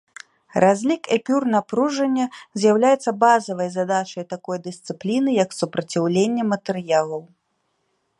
Разлік 0.63 1.03
эпюр 1.15 1.43
напружання 1.55 2.25
з'яўляецца 2.63 3.13
базавай 3.23 3.69
задачай 3.77 4.23
такой 4.33 4.57
дысцыпліны, 4.69 5.29
як 5.43 5.49
супраціўленне 5.59 6.43
матэрыялаў. 6.55 7.21